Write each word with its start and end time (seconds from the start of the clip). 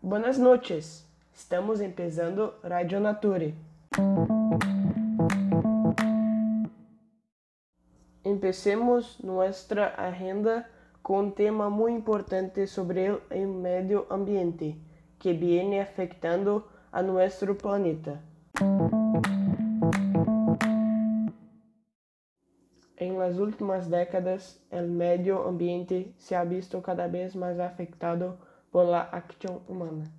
Buenas 0.00 0.38
noches. 0.38 1.06
Estamos 1.34 1.80
empezando 1.80 2.58
Radio 2.62 3.00
Nature. 3.00 3.54
Empecemos 8.24 9.22
nuestra 9.22 9.88
agenda 9.88 10.70
con 11.02 11.26
un 11.26 11.32
tema 11.34 11.68
muy 11.68 11.92
importante 11.92 12.66
sobre 12.66 13.18
el 13.30 13.48
medio 13.48 14.06
ambiente 14.10 14.78
que 15.18 15.34
viene 15.34 15.80
afectando 15.80 16.68
a 16.92 17.02
nuestro 17.02 17.58
planeta. 17.58 18.22
En 22.98 23.18
las 23.18 23.36
últimas 23.36 23.90
décadas, 23.90 24.58
el 24.70 24.88
medio 24.88 25.46
ambiente 25.46 26.14
se 26.16 26.34
ha 26.34 26.44
visto 26.44 26.80
cada 26.80 27.08
vez 27.08 27.36
más 27.36 27.58
afectado 27.58 28.38
por 28.70 28.86
la 28.86 29.02
acción 29.02 29.60
humana. 29.68 30.10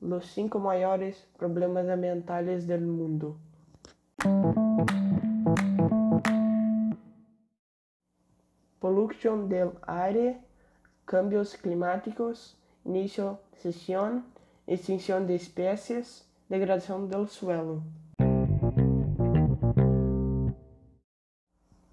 Los 0.00 0.26
cinco 0.26 0.58
mayores 0.58 1.24
problemas 1.38 1.88
ambientales 1.88 2.66
del 2.66 2.84
mundo. 2.84 3.36
Polución 8.80 9.48
del 9.48 9.70
aire, 9.86 10.40
cambios 11.04 11.56
climáticos, 11.56 12.58
iniciación, 12.84 14.24
extinción 14.66 15.28
de 15.28 15.36
especies, 15.36 16.28
degradación 16.48 17.08
del 17.08 17.28
suelo. 17.28 17.82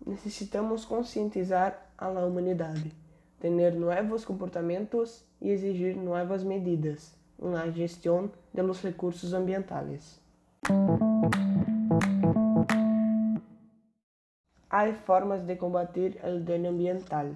Necessitamos 0.05 0.83
conscientizar 0.83 1.89
a 1.97 2.09
humanidade, 2.09 2.93
ter 3.39 3.73
novos 3.73 4.25
comportamentos 4.25 5.23
e 5.39 5.49
exigir 5.49 5.95
novas 5.95 6.43
medidas 6.43 7.13
na 7.39 7.69
gestão 7.69 8.29
dos 8.53 8.81
recursos 8.81 9.33
ambientais. 9.33 10.19
Há 14.69 14.91
formas 15.05 15.45
de 15.45 15.55
combater 15.55 16.19
o 16.23 16.39
dano 16.39 16.69
ambiental. 16.69 17.27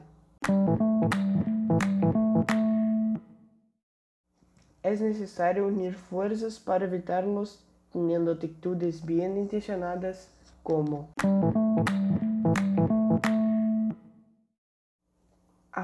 É 4.84 4.96
necessário 4.96 5.68
unir 5.68 5.94
forças 5.94 6.58
para 6.58 6.84
evitarlos, 6.84 7.60
tendo 7.92 8.32
atitudes 8.32 9.00
bem 9.00 9.40
intencionadas 9.40 10.28
como 10.64 11.08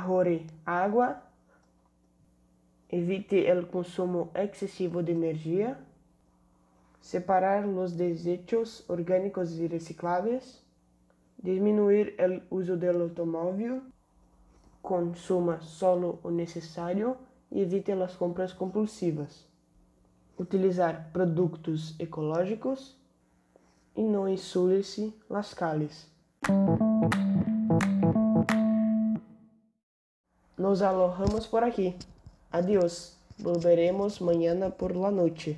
ahorre 0.04 0.46
água, 0.66 1.22
evite 2.90 3.50
o 3.52 3.66
consumo 3.68 4.30
excessivo 4.36 5.02
de 5.02 5.12
energia, 5.12 5.78
separar 7.02 7.66
os 7.66 7.94
desechos 7.94 8.88
orgânicos 8.90 9.58
e 9.59 9.68
recicláveis, 9.68 10.62
diminuir 11.42 12.16
o 12.50 12.58
uso 12.58 12.78
do 12.78 12.90
automóvel, 12.90 13.81
consuma 14.81 15.62
solo 15.62 16.20
o 16.24 16.30
necessário 16.30 17.18
e 17.52 17.62
evite 17.62 17.92
as 17.94 18.16
compras 18.16 18.54
compulsivas. 18.54 19.48
Utilizar 20.38 21.09
produtos 21.14 21.96
ecológicos. 22.00 23.02
E 23.96 24.02
não 24.02 24.28
insule-se 24.28 25.14
las 25.30 25.54
calles. 25.54 26.09
Nos 30.63 30.81
alojamos 30.81 31.46
por 31.46 31.66
aqui. 31.66 31.94
Adiós. 32.50 33.18
Volveremos 33.38 34.22
mañana 34.22 34.69
por 34.69 34.96
la 34.96 35.12
noche. 35.12 35.57